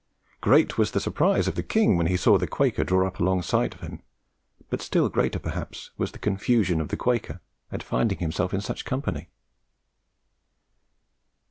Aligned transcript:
Great 0.41 0.79
was 0.79 0.89
the 0.89 0.99
surprise 0.99 1.47
of 1.47 1.53
the 1.53 1.61
King 1.61 1.95
when 1.95 2.07
he 2.07 2.17
saw 2.17 2.35
the 2.35 2.47
Quaker 2.47 2.83
draw 2.83 3.05
up 3.05 3.19
alongside 3.19 3.75
of 3.75 3.81
him, 3.81 4.01
but 4.71 4.81
still 4.81 5.09
greater, 5.09 5.37
perhaps, 5.37 5.91
was 5.95 6.11
the 6.11 6.17
confusion 6.17 6.81
of 6.81 6.87
the 6.87 6.97
Quaker 6.97 7.39
at 7.71 7.83
finding 7.83 8.17
himself 8.17 8.51
in 8.51 8.61
such 8.61 8.83
company. 8.83 9.29